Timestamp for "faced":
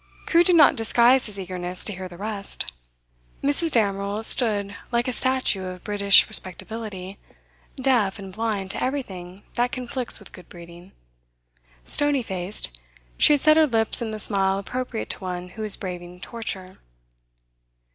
12.23-12.79